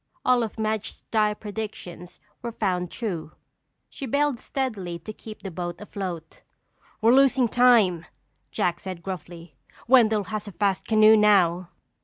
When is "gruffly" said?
9.03-9.53